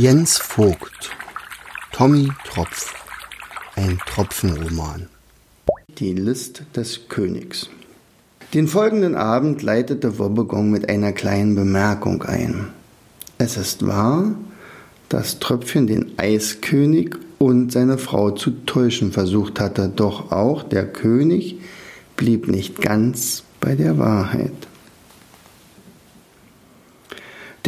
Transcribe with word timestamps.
Jens 0.00 0.38
Vogt 0.38 1.10
Tommy 1.90 2.28
Tropf 2.44 2.94
Ein 3.74 3.98
Tropfenroman 4.06 5.08
Die 5.98 6.12
List 6.12 6.62
des 6.76 7.08
Königs 7.08 7.68
Den 8.54 8.68
folgenden 8.68 9.16
Abend 9.16 9.60
leitete 9.62 10.20
Wobbegong 10.20 10.70
mit 10.70 10.88
einer 10.88 11.10
kleinen 11.10 11.56
Bemerkung 11.56 12.22
ein. 12.22 12.68
Es 13.38 13.56
ist 13.56 13.88
wahr, 13.88 14.36
dass 15.08 15.40
Tröpfchen 15.40 15.88
den 15.88 16.12
Eiskönig 16.16 17.16
und 17.38 17.72
seine 17.72 17.98
Frau 17.98 18.30
zu 18.30 18.52
täuschen 18.66 19.10
versucht 19.10 19.58
hatte, 19.58 19.88
doch 19.88 20.30
auch 20.30 20.62
der 20.62 20.86
König 20.86 21.56
blieb 22.16 22.46
nicht 22.46 22.80
ganz 22.80 23.42
bei 23.60 23.74
der 23.74 23.98
Wahrheit. 23.98 24.67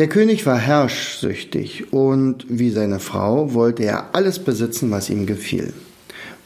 Der 0.01 0.09
König 0.09 0.47
war 0.47 0.57
herrschsüchtig 0.57 1.93
und 1.93 2.47
wie 2.49 2.71
seine 2.71 3.01
Frau 3.01 3.53
wollte 3.53 3.85
er 3.85 4.15
alles 4.15 4.39
besitzen, 4.39 4.91
was 4.91 5.11
ihm 5.11 5.27
gefiel. 5.27 5.75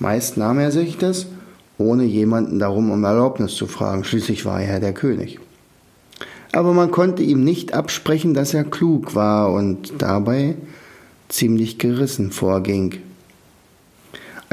Meist 0.00 0.36
nahm 0.36 0.58
er 0.58 0.72
sich 0.72 0.98
das, 0.98 1.26
ohne 1.78 2.02
jemanden 2.02 2.58
darum 2.58 2.90
um 2.90 3.04
Erlaubnis 3.04 3.54
zu 3.54 3.68
fragen, 3.68 4.02
schließlich 4.02 4.44
war 4.44 4.60
er 4.60 4.80
der 4.80 4.92
König. 4.92 5.38
Aber 6.50 6.72
man 6.72 6.90
konnte 6.90 7.22
ihm 7.22 7.44
nicht 7.44 7.74
absprechen, 7.74 8.34
dass 8.34 8.54
er 8.54 8.64
klug 8.64 9.14
war 9.14 9.52
und 9.52 9.92
dabei 9.98 10.56
ziemlich 11.28 11.78
gerissen 11.78 12.32
vorging. 12.32 12.96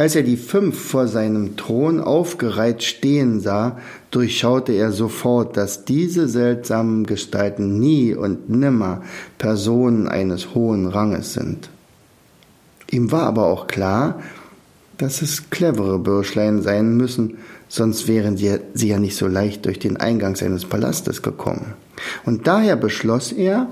Als 0.01 0.15
er 0.15 0.23
die 0.23 0.35
fünf 0.35 0.79
vor 0.79 1.07
seinem 1.07 1.57
Thron 1.57 1.99
aufgereiht 2.01 2.81
stehen 2.81 3.39
sah, 3.39 3.77
durchschaute 4.09 4.71
er 4.71 4.91
sofort, 4.91 5.57
dass 5.57 5.85
diese 5.85 6.27
seltsamen 6.27 7.05
Gestalten 7.05 7.79
nie 7.79 8.15
und 8.15 8.49
nimmer 8.49 9.03
Personen 9.37 10.07
eines 10.07 10.55
hohen 10.55 10.87
Ranges 10.87 11.33
sind. 11.33 11.69
Ihm 12.89 13.11
war 13.11 13.27
aber 13.27 13.45
auch 13.45 13.67
klar, 13.67 14.23
dass 14.97 15.21
es 15.21 15.51
clevere 15.51 15.99
Bürschlein 15.99 16.63
sein 16.63 16.97
müssen, 16.97 17.37
sonst 17.67 18.07
wären 18.07 18.37
sie, 18.37 18.57
ja 18.73 18.97
nicht 18.97 19.15
so 19.15 19.27
leicht 19.27 19.67
durch 19.67 19.77
den 19.77 19.97
Eingang 19.97 20.35
seines 20.35 20.65
Palastes 20.65 21.21
gekommen. 21.21 21.75
Und 22.25 22.47
daher 22.47 22.75
beschloss 22.75 23.31
er, 23.31 23.67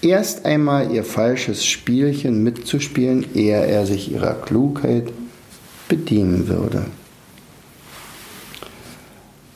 erst 0.00 0.44
einmal 0.44 0.92
ihr 0.92 1.02
falsches 1.02 1.66
Spielchen 1.66 2.44
mitzuspielen, 2.44 3.26
ehe 3.34 3.66
er 3.66 3.84
sich 3.84 4.12
ihrer 4.12 4.34
Klugheit 4.34 5.12
bedienen 5.92 6.48
würde. 6.48 6.86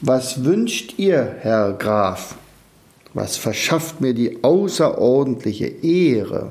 Was 0.03 0.45
wünscht 0.45 0.99
ihr, 0.99 1.37
Herr 1.41 1.73
Graf? 1.73 2.37
Was 3.15 3.39
verschafft 3.39 4.03
mir 4.03 4.13
die 4.13 4.45
außerordentliche 4.45 5.65
Ehre? 5.65 6.51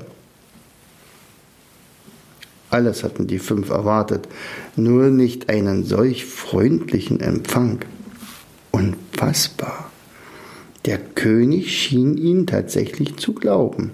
Alles 2.68 3.04
hatten 3.04 3.28
die 3.28 3.38
fünf 3.38 3.70
erwartet, 3.70 4.26
nur 4.74 5.10
nicht 5.10 5.48
einen 5.50 5.84
solch 5.84 6.24
freundlichen 6.26 7.20
Empfang. 7.20 7.84
Unfassbar. 8.72 9.92
Der 10.84 10.98
König 10.98 11.80
schien 11.80 12.16
ihnen 12.16 12.48
tatsächlich 12.48 13.18
zu 13.18 13.34
glauben. 13.34 13.92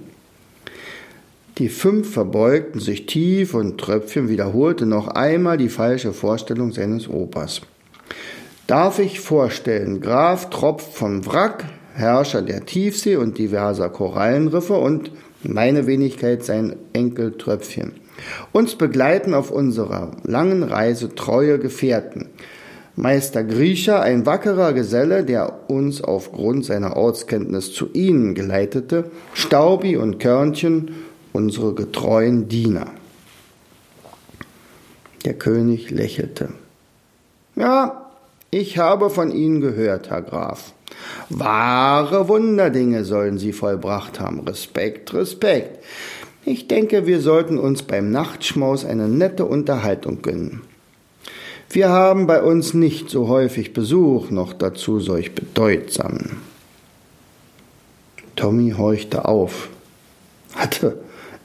Die 1.59 1.69
fünf 1.69 2.13
verbeugten 2.15 2.81
sich 2.81 3.05
tief 3.05 3.53
und 3.53 3.79
Tröpfchen 3.79 4.31
wiederholte 4.31 4.87
noch 4.87 5.09
einmal 5.09 5.59
die 5.59 5.69
falsche 5.69 6.15
Vorstellung 6.15 6.73
seines 6.73 7.09
Opas. 7.09 7.61
Darf 8.67 8.99
ich 8.99 9.21
vorstellen, 9.21 10.01
Graf 10.01 10.49
Tropf 10.49 10.95
von 10.95 11.27
Wrack, 11.27 11.65
Herrscher 11.95 12.41
der 12.41 12.65
Tiefsee 12.65 13.17
und 13.17 13.37
diverser 13.37 13.91
Korallenriffe 13.91 14.75
und 14.75 15.11
meine 15.43 15.87
Wenigkeit 15.87 16.43
sein 16.43 16.77
Enkel 16.95 17.37
Tröpfchen. 17.37 17.93
Uns 18.53 18.77
begleiten 18.77 19.35
auf 19.35 19.51
unserer 19.51 20.13
langen 20.25 20.63
Reise 20.63 21.15
treue 21.15 21.59
Gefährten. 21.59 22.31
Meister 22.97 23.45
Griecher, 23.45 24.01
ein 24.01 24.25
wackerer 24.25 24.73
Geselle, 24.73 25.25
der 25.25 25.71
uns 25.71 26.03
aufgrund 26.03 26.65
seiner 26.65 26.97
Ortskenntnis 26.97 27.73
zu 27.73 27.91
ihnen 27.93 28.35
geleitete, 28.35 29.11
Staubi 29.35 29.97
und 29.97 30.19
Körnchen 30.19 30.95
unsere 31.33 31.75
getreuen 31.75 32.49
Diener. 32.49 32.87
Der 35.25 35.35
König 35.35 35.91
lächelte. 35.91 36.51
Ja, 37.55 38.11
ich 38.51 38.79
habe 38.79 39.11
von 39.11 39.31
Ihnen 39.31 39.61
gehört, 39.61 40.11
Herr 40.11 40.23
Graf. 40.23 40.73
Wahre 41.29 42.29
Wunderdinge 42.29 43.05
sollen 43.05 43.39
Sie 43.39 43.53
vollbracht 43.53 44.21
haben. 44.21 44.41
Respekt, 44.41 45.15
Respekt. 45.15 45.85
Ich 46.45 46.67
denke, 46.67 47.07
wir 47.07 47.21
sollten 47.21 47.59
uns 47.59 47.83
beim 47.83 48.11
Nachtschmaus 48.11 48.85
eine 48.85 49.09
nette 49.09 49.45
Unterhaltung 49.45 50.23
gönnen. 50.23 50.63
Wir 51.71 51.89
haben 51.89 52.27
bei 52.27 52.43
uns 52.43 52.75
nicht 52.75 53.09
so 53.09 53.29
häufig 53.29 53.73
Besuch, 53.73 54.31
noch 54.31 54.53
dazu 54.53 55.01
solch 55.01 55.35
bedeutsamen. 55.35 56.39
Tommy 58.37 58.75
horchte 58.77 59.25
auf. 59.25 59.69
Hatte 60.55 60.99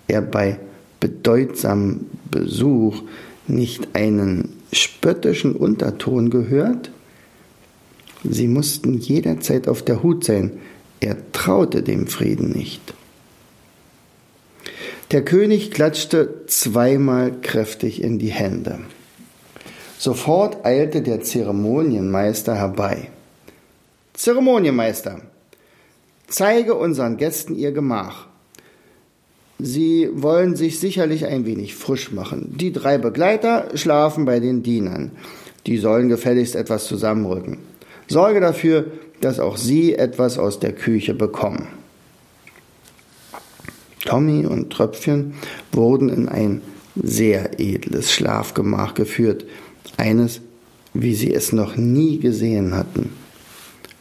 er 0.07 0.21
bei 0.21 0.59
bedeutsamem 0.99 2.07
Besuch 2.31 3.01
nicht 3.47 3.89
einen 3.93 4.57
spöttischen 4.71 5.55
Unterton 5.55 6.29
gehört? 6.29 6.91
Sie 8.23 8.47
mussten 8.47 8.97
jederzeit 8.97 9.67
auf 9.67 9.83
der 9.83 10.03
Hut 10.03 10.23
sein, 10.23 10.59
er 10.99 11.31
traute 11.31 11.83
dem 11.83 12.07
Frieden 12.07 12.51
nicht. 12.51 12.81
Der 15.11 15.23
König 15.23 15.71
klatschte 15.71 16.45
zweimal 16.47 17.39
kräftig 17.41 18.01
in 18.01 18.19
die 18.19 18.31
Hände. 18.31 18.79
Sofort 19.97 20.65
eilte 20.65 21.01
der 21.01 21.21
Zeremonienmeister 21.21 22.55
herbei. 22.55 23.09
Zeremonienmeister, 24.13 25.21
zeige 26.27 26.75
unseren 26.75 27.17
Gästen 27.17 27.55
ihr 27.55 27.71
Gemach. 27.71 28.26
Sie 29.59 30.09
wollen 30.13 30.55
sich 30.55 30.79
sicherlich 30.79 31.25
ein 31.25 31.45
wenig 31.45 31.75
frisch 31.75 32.11
machen. 32.11 32.55
Die 32.57 32.71
drei 32.71 32.97
Begleiter 32.97 33.69
schlafen 33.73 34.25
bei 34.25 34.39
den 34.39 34.61
Dienern. 34.61 35.11
Die 35.65 35.77
sollen 35.77 36.09
gefälligst 36.09 36.55
etwas 36.55 36.85
zusammenrücken. 36.85 37.57
Sorge 38.07 38.39
dafür, 38.39 38.85
dass 39.19 39.39
auch 39.39 39.57
sie 39.57 39.95
etwas 39.95 40.37
aus 40.37 40.59
der 40.59 40.73
Küche 40.73 41.13
bekommen. 41.13 41.67
Tommy 44.05 44.45
und 44.45 44.69
Tröpfchen 44.71 45.33
wurden 45.71 46.09
in 46.09 46.29
ein 46.29 46.61
sehr 46.95 47.59
edles 47.59 48.11
Schlafgemach 48.13 48.93
geführt, 48.93 49.45
eines, 49.97 50.41
wie 50.93 51.15
sie 51.15 51.33
es 51.33 51.51
noch 51.51 51.75
nie 51.75 52.19
gesehen 52.19 52.75
hatten. 52.75 53.09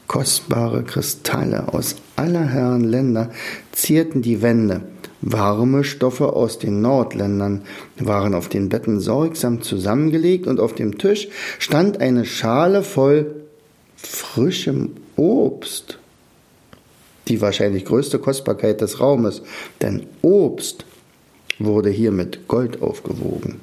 Kostbare 0.06 0.84
Kristalle 0.84 1.72
aus 1.72 1.96
aller 2.14 2.46
Herren 2.46 2.84
Länder 2.84 3.30
zierten 3.72 4.22
die 4.22 4.40
Wände, 4.42 4.82
Warme 5.22 5.82
Stoffe 5.82 6.34
aus 6.34 6.58
den 6.58 6.82
Nordländern 6.82 7.62
waren 7.98 8.34
auf 8.34 8.48
den 8.48 8.68
Betten 8.68 9.00
sorgsam 9.00 9.62
zusammengelegt 9.62 10.46
und 10.46 10.60
auf 10.60 10.74
dem 10.74 10.98
Tisch 10.98 11.28
stand 11.58 12.00
eine 12.00 12.24
Schale 12.24 12.82
voll 12.82 13.34
frischem 13.96 14.92
Obst. 15.16 15.98
Die 17.28 17.40
wahrscheinlich 17.40 17.84
größte 17.84 18.18
Kostbarkeit 18.18 18.80
des 18.80 19.00
Raumes, 19.00 19.42
denn 19.80 20.06
Obst 20.22 20.84
wurde 21.58 21.90
hier 21.90 22.12
mit 22.12 22.46
Gold 22.46 22.82
aufgewogen. 22.82 23.60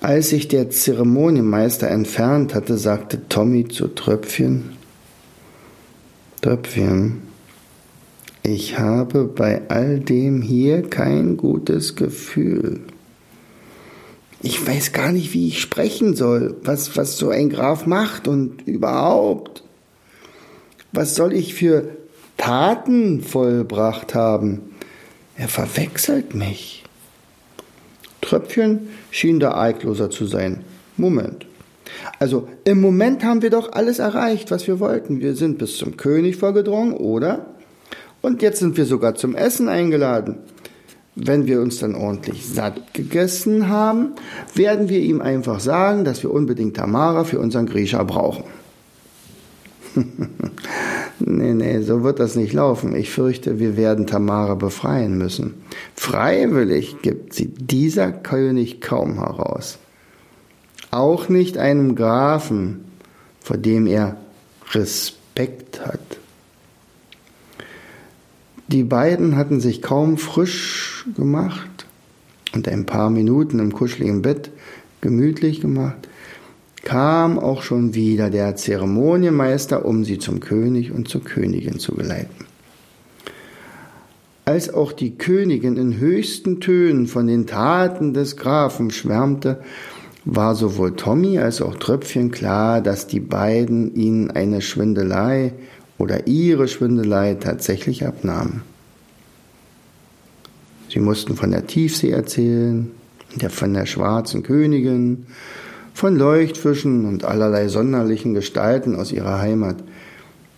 Als 0.00 0.28
sich 0.28 0.46
der 0.46 0.70
Zeremonienmeister 0.70 1.88
entfernt 1.88 2.54
hatte, 2.54 2.76
sagte 2.76 3.28
Tommy 3.28 3.66
zu 3.66 3.88
Tröpfchen, 3.88 4.76
Tröpfchen, 6.42 7.22
ich 8.46 8.78
habe 8.78 9.24
bei 9.24 9.62
all 9.68 9.98
dem 9.98 10.40
hier 10.40 10.82
kein 10.82 11.36
gutes 11.36 11.96
Gefühl. 11.96 12.80
Ich 14.40 14.64
weiß 14.64 14.92
gar 14.92 15.10
nicht, 15.10 15.34
wie 15.34 15.48
ich 15.48 15.60
sprechen 15.60 16.14
soll, 16.14 16.56
was, 16.62 16.96
was 16.96 17.16
so 17.16 17.30
ein 17.30 17.50
Graf 17.50 17.86
macht 17.86 18.28
und 18.28 18.62
überhaupt. 18.66 19.64
Was 20.92 21.16
soll 21.16 21.32
ich 21.32 21.54
für 21.54 21.88
Taten 22.36 23.20
vollbracht 23.20 24.14
haben? 24.14 24.60
Er 25.36 25.48
verwechselt 25.48 26.36
mich. 26.36 26.84
Tröpfchen 28.20 28.88
schien 29.10 29.40
da 29.40 29.52
argloser 29.52 30.08
zu 30.08 30.26
sein. 30.26 30.62
Moment. 30.96 31.46
Also 32.20 32.48
im 32.64 32.80
Moment 32.80 33.24
haben 33.24 33.42
wir 33.42 33.50
doch 33.50 33.72
alles 33.72 33.98
erreicht, 33.98 34.52
was 34.52 34.68
wir 34.68 34.78
wollten. 34.78 35.20
Wir 35.20 35.34
sind 35.34 35.58
bis 35.58 35.78
zum 35.78 35.96
König 35.96 36.36
vorgedrungen, 36.36 36.94
oder? 36.94 37.55
Und 38.22 38.42
jetzt 38.42 38.58
sind 38.58 38.76
wir 38.76 38.86
sogar 38.86 39.14
zum 39.14 39.34
Essen 39.34 39.68
eingeladen. 39.68 40.38
Wenn 41.14 41.46
wir 41.46 41.62
uns 41.62 41.78
dann 41.78 41.94
ordentlich 41.94 42.46
satt 42.46 42.92
gegessen 42.92 43.68
haben, 43.68 44.12
werden 44.54 44.88
wir 44.88 45.00
ihm 45.00 45.20
einfach 45.20 45.60
sagen, 45.60 46.04
dass 46.04 46.22
wir 46.22 46.30
unbedingt 46.30 46.76
Tamara 46.76 47.24
für 47.24 47.38
unseren 47.38 47.66
Griecher 47.66 48.04
brauchen. 48.04 48.44
Nee, 51.18 51.54
nee, 51.54 51.80
so 51.80 52.02
wird 52.02 52.20
das 52.20 52.36
nicht 52.36 52.52
laufen. 52.52 52.94
Ich 52.94 53.10
fürchte, 53.10 53.58
wir 53.58 53.76
werden 53.76 54.06
Tamara 54.06 54.54
befreien 54.54 55.16
müssen. 55.16 55.54
Freiwillig 55.94 57.00
gibt 57.00 57.32
sie 57.32 57.46
dieser 57.46 58.12
König 58.12 58.82
kaum 58.82 59.14
heraus. 59.14 59.78
Auch 60.90 61.28
nicht 61.28 61.56
einem 61.56 61.94
Grafen, 61.94 62.84
vor 63.40 63.56
dem 63.56 63.86
er 63.86 64.16
Respekt 64.72 65.84
hat. 65.84 66.00
Die 68.68 68.82
beiden 68.82 69.36
hatten 69.36 69.60
sich 69.60 69.80
kaum 69.80 70.18
frisch 70.18 71.06
gemacht 71.16 71.86
und 72.54 72.66
ein 72.68 72.84
paar 72.84 73.10
Minuten 73.10 73.60
im 73.60 73.72
kuscheligen 73.72 74.22
Bett 74.22 74.50
gemütlich 75.00 75.60
gemacht, 75.60 76.08
kam 76.82 77.38
auch 77.38 77.62
schon 77.62 77.94
wieder 77.94 78.28
der 78.28 78.56
Zeremonienmeister, 78.56 79.84
um 79.84 80.04
sie 80.04 80.18
zum 80.18 80.40
König 80.40 80.92
und 80.92 81.08
zur 81.08 81.22
Königin 81.22 81.78
zu 81.78 81.94
geleiten. 81.94 82.46
Als 84.44 84.72
auch 84.72 84.92
die 84.92 85.16
Königin 85.16 85.76
in 85.76 85.98
höchsten 85.98 86.60
Tönen 86.60 87.06
von 87.06 87.26
den 87.26 87.46
Taten 87.46 88.14
des 88.14 88.36
Grafen 88.36 88.90
schwärmte, 88.90 89.60
war 90.24 90.54
sowohl 90.56 90.96
Tommy 90.96 91.38
als 91.38 91.62
auch 91.62 91.76
Tröpfchen 91.76 92.30
klar, 92.32 92.80
dass 92.80 93.06
die 93.06 93.20
beiden 93.20 93.94
ihnen 93.94 94.30
eine 94.30 94.60
Schwindelei 94.60 95.52
oder 95.98 96.26
ihre 96.26 96.68
Schwindelei 96.68 97.34
tatsächlich 97.34 98.06
abnahmen. 98.06 98.62
Sie 100.88 101.00
mussten 101.00 101.36
von 101.36 101.50
der 101.50 101.66
Tiefsee 101.66 102.10
erzählen, 102.10 102.90
von 103.48 103.74
der 103.74 103.86
schwarzen 103.86 104.42
Königin, 104.42 105.26
von 105.92 106.16
Leuchtfischen 106.16 107.06
und 107.06 107.24
allerlei 107.24 107.68
sonderlichen 107.68 108.34
Gestalten 108.34 108.96
aus 108.96 109.12
ihrer 109.12 109.40
Heimat. 109.40 109.76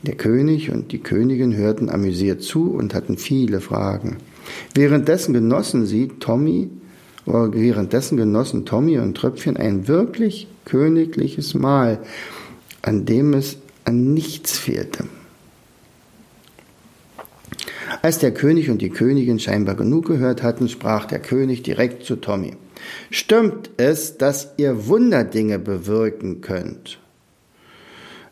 Der 0.03 0.15
König 0.15 0.71
und 0.71 0.93
die 0.93 0.99
Königin 0.99 1.57
hörten 1.57 1.91
amüsiert 1.91 2.43
zu 2.43 2.73
und 2.73 2.95
hatten 2.95 3.19
viele 3.19 3.61
Fragen. 3.61 4.19
Währenddessen 4.75 5.33
genossen 5.35 5.87
sie, 5.87 6.09
Tommy, 6.21 6.71
währenddessen 7.27 8.17
genossen 8.17 8.65
Tommy 8.65 8.99
und 8.99 9.17
Tröpfchen 9.17 9.57
ein 9.57 9.89
wirklich 9.89 10.49
königliches 10.65 11.55
Mahl, 11.55 11.99
an 12.83 13.05
dem 13.07 13.35
es 13.35 13.59
an 13.85 14.15
nichts 14.15 14.59
fehlte. 14.59 15.05
Als 18.03 18.19
der 18.19 18.33
König 18.33 18.71
und 18.71 18.81
die 18.81 18.91
Königin 18.91 19.39
scheinbar 19.39 19.75
genug 19.75 20.07
gehört 20.07 20.43
hatten, 20.43 20.69
sprach 20.69 21.07
der 21.07 21.19
König 21.19 21.63
direkt 21.63 22.05
zu 22.05 22.17
Tommy. 22.17 22.53
Stimmt 23.11 23.71
es, 23.77 24.19
dass 24.19 24.55
ihr 24.57 24.87
Wunderdinge 24.87 25.59
bewirken 25.59 26.41
könnt? 26.41 27.01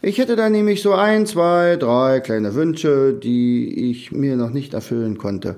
Ich 0.02 0.18
hätte 0.18 0.36
da 0.36 0.48
nämlich 0.50 0.82
so 0.82 0.92
ein, 0.92 1.26
zwei, 1.26 1.76
drei 1.76 2.20
kleine 2.20 2.54
Wünsche, 2.54 3.12
die 3.12 3.90
ich 3.90 4.12
mir 4.12 4.36
noch 4.36 4.50
nicht 4.50 4.72
erfüllen 4.72 5.18
konnte. 5.18 5.56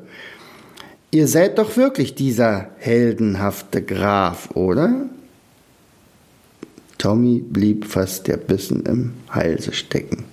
Ihr 1.11 1.27
seid 1.27 1.59
doch 1.59 1.77
wirklich 1.77 2.15
dieser 2.15 2.71
heldenhafte 2.79 3.83
Graf, 3.83 4.51
oder? 4.55 5.09
Tommy 6.97 7.41
blieb 7.41 7.85
fast 7.85 8.27
der 8.27 8.37
Bissen 8.37 8.85
im 8.87 9.13
Halse 9.29 9.73
stecken. 9.73 10.25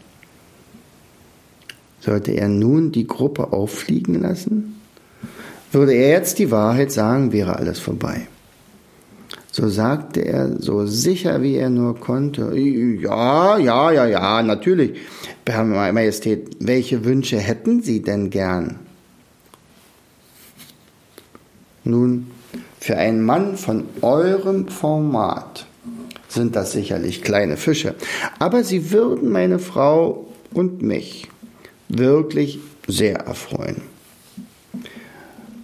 Sollte 2.05 2.33
er 2.33 2.49
nun 2.49 2.91
die 2.91 3.07
Gruppe 3.07 3.51
auffliegen 3.51 4.21
lassen? 4.21 4.79
Würde 5.71 5.93
er 5.93 6.09
jetzt 6.09 6.37
die 6.37 6.51
Wahrheit 6.51 6.91
sagen, 6.91 7.31
wäre 7.31 7.55
alles 7.55 7.79
vorbei. 7.79 8.27
So 9.51 9.69
sagte 9.69 10.19
er, 10.19 10.61
so 10.61 10.85
sicher 10.85 11.41
wie 11.41 11.55
er 11.55 11.71
nur 11.71 11.99
konnte, 11.99 12.55
ja, 12.55 13.57
ja, 13.57 13.91
ja, 13.91 14.05
ja, 14.05 14.43
natürlich, 14.43 14.99
Herr 15.47 15.63
Majestät, 15.63 16.57
welche 16.59 17.05
Wünsche 17.05 17.39
hätten 17.39 17.81
Sie 17.81 18.03
denn 18.03 18.29
gern? 18.29 18.79
Nun, 21.83 22.27
für 22.79 22.97
einen 22.97 23.23
Mann 23.23 23.57
von 23.57 23.85
eurem 24.01 24.67
Format 24.67 25.65
sind 26.27 26.55
das 26.55 26.71
sicherlich 26.73 27.23
kleine 27.23 27.57
Fische, 27.57 27.95
aber 28.37 28.63
sie 28.63 28.91
würden 28.91 29.31
meine 29.31 29.57
Frau 29.57 30.27
und 30.53 30.83
mich 30.83 31.29
wirklich 31.97 32.59
sehr 32.87 33.17
erfreuen. 33.17 33.81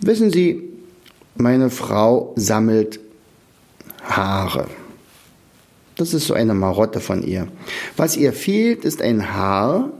Wissen 0.01 0.31
Sie, 0.31 0.63
meine 1.35 1.69
Frau 1.69 2.33
sammelt 2.35 2.99
Haare. 4.03 4.67
Das 5.95 6.13
ist 6.13 6.27
so 6.27 6.33
eine 6.33 6.53
Marotte 6.53 6.99
von 6.99 7.21
ihr. 7.23 7.47
Was 7.97 8.17
ihr 8.17 8.33
fehlt, 8.33 8.85
ist 8.85 9.01
ein 9.01 9.33
Haar, 9.33 9.91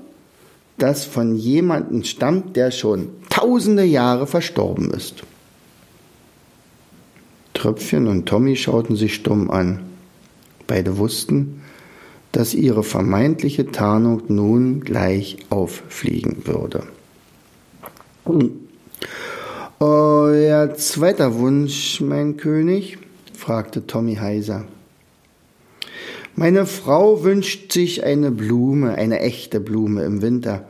das 0.78 1.06
von 1.06 1.36
jemandem 1.36 2.04
stammt, 2.04 2.56
der 2.56 2.72
schon 2.72 3.10
tausende 3.30 3.83
Jahre 3.83 4.25
verstorben 4.25 4.89
ist. 4.92 5.24
Tröpfchen 7.54 8.07
und 8.07 8.25
Tommy 8.25 8.56
schauten 8.56 8.95
sich 8.95 9.13
stumm 9.13 9.51
an. 9.51 9.81
Beide 10.66 10.98
wussten, 10.98 11.60
dass 12.31 12.54
ihre 12.54 12.83
vermeintliche 12.83 13.72
Tarnung 13.72 14.24
nun 14.28 14.81
gleich 14.81 15.38
auffliegen 15.50 16.45
würde. 16.45 16.83
Euer 19.80 20.74
zweiter 20.75 21.36
Wunsch, 21.36 22.01
mein 22.01 22.38
König? 22.38 22.98
fragte 23.36 23.88
Tommy 23.88 24.16
heiser. 24.16 24.66
Meine 26.36 26.66
Frau 26.66 27.24
wünscht 27.24 27.74
sich 27.74 28.04
eine 28.04 28.31
Blume, 28.31 28.95
eine 28.95 29.19
echte 29.19 29.60
Blume 29.60 30.04
im 30.04 30.22
Winter, 30.22 30.68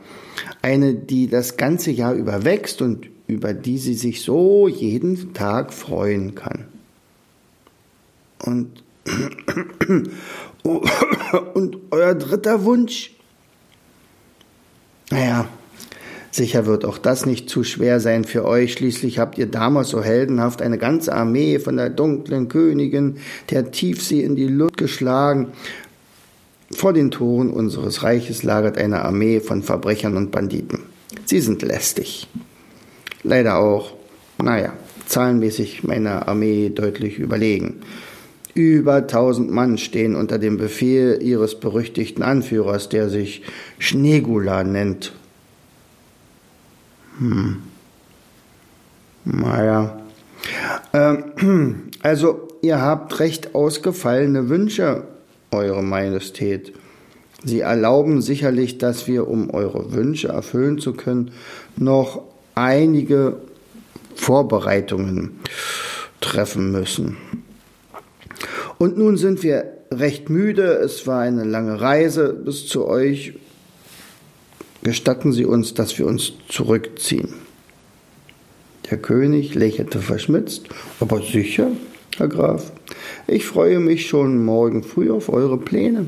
eine, 0.61 0.95
die 0.95 1.27
das 1.27 1.57
ganze 1.57 1.91
Jahr 1.91 2.13
über 2.13 2.45
wächst 2.45 2.81
und 2.81 3.07
über 3.27 3.53
die 3.53 3.77
sie 3.77 3.93
sich 3.93 4.21
so 4.21 4.67
jeden 4.67 5.33
Tag 5.33 5.73
freuen 5.73 6.35
kann. 6.35 6.65
Und, 8.45 8.83
und 11.53 11.77
euer 11.91 12.15
dritter 12.15 12.63
Wunsch? 12.63 13.11
Naja, 15.09 15.47
Sicher 16.33 16.65
wird 16.65 16.85
auch 16.85 16.97
das 16.97 17.25
nicht 17.25 17.49
zu 17.49 17.65
schwer 17.65 17.99
sein 17.99 18.23
für 18.23 18.45
euch. 18.45 18.71
Schließlich 18.71 19.19
habt 19.19 19.37
ihr 19.37 19.47
damals 19.47 19.89
so 19.89 20.01
heldenhaft 20.01 20.61
eine 20.61 20.77
ganze 20.77 21.13
Armee 21.13 21.59
von 21.59 21.75
der 21.75 21.89
dunklen 21.89 22.47
Königin 22.47 23.17
der 23.49 23.71
Tiefsee 23.71 24.21
in 24.21 24.37
die 24.37 24.47
Luft 24.47 24.77
geschlagen. 24.77 25.49
Vor 26.71 26.93
den 26.93 27.11
Toren 27.11 27.49
unseres 27.49 28.03
Reiches 28.03 28.43
lagert 28.43 28.77
eine 28.77 29.03
Armee 29.03 29.41
von 29.41 29.61
Verbrechern 29.61 30.15
und 30.15 30.31
Banditen. 30.31 30.79
Sie 31.25 31.41
sind 31.41 31.61
lästig. 31.63 32.29
Leider 33.23 33.57
auch, 33.57 33.93
naja, 34.41 34.71
zahlenmäßig 35.07 35.83
meiner 35.83 36.29
Armee 36.29 36.69
deutlich 36.69 37.19
überlegen. 37.19 37.81
Über 38.53 39.07
tausend 39.07 39.49
Mann 39.51 39.77
stehen 39.77 40.15
unter 40.15 40.37
dem 40.37 40.57
Befehl 40.57 41.19
ihres 41.21 41.59
berüchtigten 41.59 42.23
Anführers, 42.23 42.89
der 42.89 43.09
sich 43.09 43.43
Schneegula 43.79 44.63
nennt 44.63 45.13
hm. 47.21 47.61
Naja. 49.25 50.01
Ähm, 50.93 51.91
also, 52.01 52.47
ihr 52.61 52.81
habt 52.81 53.19
recht 53.19 53.53
ausgefallene 53.53 54.49
Wünsche, 54.49 55.03
Eure 55.51 55.83
Majestät. 55.83 56.73
Sie 57.43 57.59
erlauben 57.59 58.21
sicherlich, 58.21 58.77
dass 58.77 59.07
wir, 59.07 59.27
um 59.27 59.49
eure 59.49 59.93
Wünsche 59.93 60.29
erfüllen 60.29 60.79
zu 60.79 60.93
können, 60.93 61.31
noch 61.75 62.23
einige 62.55 63.37
Vorbereitungen 64.15 65.39
treffen 66.21 66.71
müssen. 66.71 67.17
Und 68.81 68.97
nun 68.97 69.15
sind 69.15 69.43
wir 69.43 69.77
recht 69.91 70.31
müde. 70.31 70.63
Es 70.63 71.05
war 71.05 71.21
eine 71.21 71.43
lange 71.43 71.79
Reise 71.79 72.33
bis 72.33 72.65
zu 72.65 72.87
euch 72.87 73.35
Gestatten 74.81 75.33
Sie 75.33 75.45
uns, 75.45 75.75
dass 75.75 75.99
wir 75.99 76.07
uns 76.07 76.33
zurückziehen. 76.49 77.35
Der 78.89 78.97
König 78.97 79.53
lächelte 79.53 79.99
verschmitzt, 79.99 80.63
aber 80.99 81.21
sicher, 81.21 81.69
Herr 82.17 82.27
Graf, 82.27 82.71
ich 83.27 83.45
freue 83.45 83.79
mich 83.79 84.07
schon 84.07 84.43
morgen 84.43 84.81
früh 84.81 85.11
auf 85.11 85.29
eure 85.29 85.59
Pläne. 85.59 86.07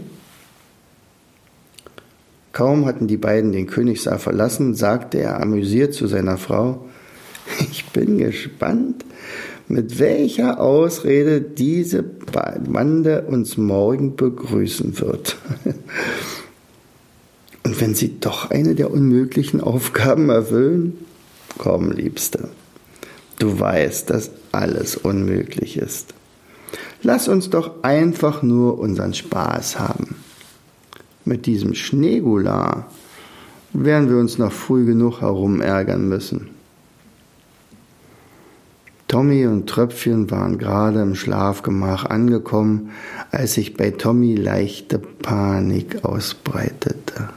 Kaum 2.53 2.87
hatten 2.87 3.05
die 3.05 3.17
beiden 3.17 3.51
den 3.51 3.67
Königssaal 3.67 4.17
verlassen, 4.17 4.73
sagte 4.73 5.19
er 5.19 5.39
amüsiert 5.39 5.93
zu 5.93 6.07
seiner 6.07 6.39
Frau, 6.39 6.89
ich 7.71 7.85
bin 7.89 8.17
gespannt, 8.17 9.05
mit 9.67 10.00
welcher 10.00 10.60
Ausrede 10.60 11.41
diese 11.41 12.03
Bande 12.03 13.24
uns 13.24 13.58
morgen 13.58 14.15
begrüßen 14.15 15.00
wird. 15.00 15.38
Und 17.63 17.79
wenn 17.79 17.96
sie 17.96 18.20
doch 18.20 18.51
eine 18.51 18.75
der 18.75 18.91
unmöglichen 18.91 19.62
Aufgaben 19.62 20.29
erfüllen? 20.29 21.05
Komm, 21.58 21.91
Liebste, 21.91 22.50
du 23.39 23.60
weißt, 23.60 24.10
dass 24.10 24.32
alles 24.51 24.98
unmöglich 24.98 25.77
ist. 25.77 26.13
Lass 27.01 27.27
uns 27.27 27.50
doch 27.50 27.84
einfach 27.84 28.43
nur 28.43 28.79
unseren 28.79 29.13
Spaß 29.13 29.79
haben. 29.79 30.15
Mit 31.25 31.46
diesem 31.46 31.74
Schneegula 31.74 32.88
werden 33.72 34.10
wir 34.10 34.17
uns 34.17 34.38
noch 34.38 34.51
früh 34.51 34.86
genug 34.86 35.22
herumärgern 35.22 36.08
müssen. 36.08 36.50
Tommy 39.13 39.46
und 39.46 39.67
Tröpfchen 39.67 40.32
waren 40.32 40.58
gerade 40.58 41.00
im 41.03 41.13
Schlafgemach 41.13 42.05
angekommen, 42.05 42.89
als 43.29 43.53
sich 43.53 43.75
bei 43.75 43.91
Tommy 43.91 44.34
leichte 44.34 44.98
Panik 44.98 46.03
ausbreitete. 46.03 47.29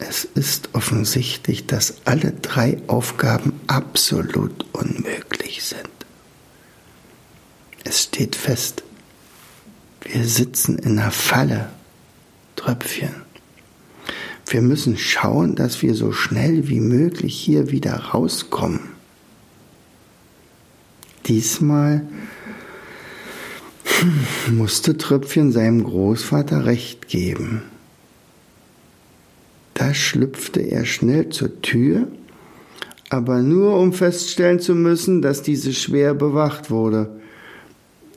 Es 0.00 0.24
ist 0.24 0.70
offensichtlich, 0.72 1.68
dass 1.68 1.98
alle 2.04 2.32
drei 2.32 2.78
Aufgaben 2.88 3.52
absolut 3.68 4.66
unmöglich 4.72 5.62
sind. 5.62 5.88
Es 7.84 8.02
steht 8.02 8.34
fest, 8.34 8.82
wir 10.02 10.24
sitzen 10.24 10.80
in 10.80 10.98
einer 10.98 11.12
Falle, 11.12 11.68
Tröpfchen. 12.56 13.14
Wir 14.46 14.62
müssen 14.62 14.98
schauen, 14.98 15.54
dass 15.54 15.80
wir 15.82 15.94
so 15.94 16.10
schnell 16.10 16.66
wie 16.66 16.80
möglich 16.80 17.38
hier 17.38 17.70
wieder 17.70 17.94
rauskommen. 18.06 18.80
Diesmal 21.28 22.06
musste 24.50 24.96
Tröpfchen 24.96 25.52
seinem 25.52 25.84
Großvater 25.84 26.64
recht 26.64 27.08
geben. 27.08 27.62
Da 29.74 29.92
schlüpfte 29.92 30.60
er 30.60 30.86
schnell 30.86 31.28
zur 31.28 31.60
Tür, 31.60 32.08
aber 33.10 33.42
nur 33.42 33.78
um 33.78 33.92
feststellen 33.92 34.58
zu 34.58 34.74
müssen, 34.74 35.20
dass 35.20 35.42
diese 35.42 35.74
schwer 35.74 36.14
bewacht 36.14 36.70
wurde. 36.70 37.10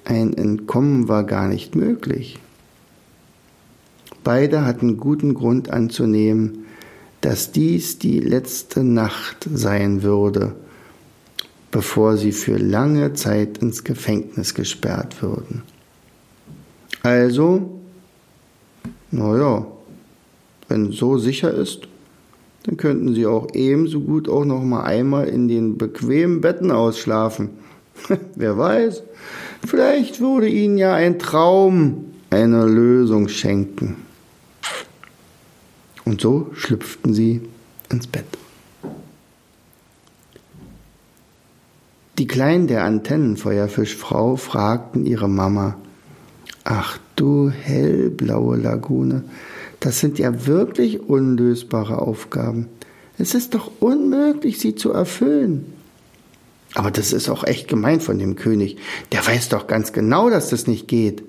Ein 0.05 0.33
Entkommen 0.33 1.07
war 1.07 1.25
gar 1.25 1.47
nicht 1.47 1.75
möglich. 1.75 2.39
Beide 4.23 4.65
hatten 4.65 4.97
guten 4.97 5.33
Grund 5.33 5.69
anzunehmen, 5.69 6.65
dass 7.21 7.51
dies 7.51 7.99
die 7.99 8.19
letzte 8.19 8.83
Nacht 8.83 9.47
sein 9.53 10.01
würde, 10.01 10.55
bevor 11.71 12.17
sie 12.17 12.33
für 12.33 12.57
lange 12.57 13.13
Zeit 13.13 13.57
ins 13.59 13.83
Gefängnis 13.83 14.53
gesperrt 14.53 15.21
würden. 15.21 15.63
Also, 17.01 17.81
naja, 19.09 19.65
wenn 20.67 20.91
so 20.91 21.17
sicher 21.17 21.53
ist, 21.53 21.87
dann 22.63 22.77
könnten 22.77 23.15
sie 23.15 23.25
auch 23.25 23.47
ebenso 23.53 24.01
gut 24.01 24.29
auch 24.29 24.45
noch 24.45 24.61
mal 24.61 24.83
einmal 24.83 25.27
in 25.27 25.47
den 25.47 25.77
bequemen 25.77 26.41
Betten 26.41 26.71
ausschlafen. 26.71 27.49
Wer 28.35 28.57
weiß, 28.57 29.03
vielleicht 29.65 30.19
würde 30.19 30.47
ihnen 30.47 30.77
ja 30.77 30.93
ein 30.93 31.17
Traum 31.17 32.05
eine 32.29 32.65
Lösung 32.65 33.27
schenken. 33.27 33.97
Und 36.05 36.21
so 36.21 36.51
schlüpften 36.53 37.13
sie 37.13 37.41
ins 37.89 38.07
Bett. 38.07 38.25
Die 42.21 42.27
Kleinen 42.27 42.67
der 42.67 42.83
Antennenfeuerfischfrau 42.83 44.35
fragten 44.35 45.07
ihre 45.07 45.27
Mama, 45.27 45.77
Ach 46.63 46.99
du 47.15 47.49
hellblaue 47.49 48.57
Lagune, 48.57 49.23
das 49.79 49.99
sind 49.99 50.19
ja 50.19 50.45
wirklich 50.45 50.99
unlösbare 50.99 51.97
Aufgaben. 51.97 52.67
Es 53.17 53.33
ist 53.33 53.55
doch 53.55 53.71
unmöglich, 53.79 54.59
sie 54.59 54.75
zu 54.75 54.91
erfüllen. 54.91 55.65
Aber 56.75 56.91
das 56.91 57.11
ist 57.11 57.27
auch 57.27 57.43
echt 57.43 57.67
gemein 57.67 58.01
von 58.01 58.19
dem 58.19 58.35
König. 58.35 58.77
Der 59.11 59.25
weiß 59.25 59.49
doch 59.49 59.65
ganz 59.65 59.91
genau, 59.91 60.29
dass 60.29 60.51
das 60.51 60.67
nicht 60.67 60.87
geht. 60.87 61.23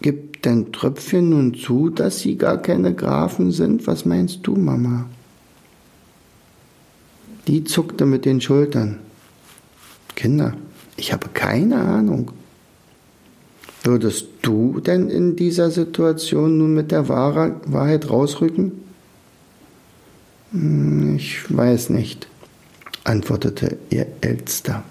Gibt 0.00 0.44
denn 0.44 0.70
Tröpfchen 0.70 1.30
nun 1.30 1.54
zu, 1.54 1.90
dass 1.90 2.20
sie 2.20 2.38
gar 2.38 2.62
keine 2.62 2.94
Grafen 2.94 3.50
sind? 3.50 3.88
Was 3.88 4.04
meinst 4.04 4.46
du, 4.46 4.54
Mama? 4.54 5.06
Die 7.48 7.64
zuckte 7.64 8.06
mit 8.06 8.24
den 8.26 8.40
Schultern. 8.40 9.00
Kinder, 10.24 10.54
ich 10.96 11.12
habe 11.12 11.28
keine 11.34 11.82
Ahnung. 11.82 12.30
Würdest 13.82 14.28
du 14.40 14.80
denn 14.80 15.10
in 15.10 15.36
dieser 15.36 15.70
Situation 15.70 16.56
nun 16.56 16.72
mit 16.72 16.92
der 16.92 17.10
Wahrheit 17.10 18.08
rausrücken? 18.08 18.72
Hm, 20.50 21.16
ich 21.16 21.54
weiß 21.54 21.90
nicht, 21.90 22.26
antwortete 23.04 23.76
ihr 23.90 24.06
Ältester. 24.22 24.82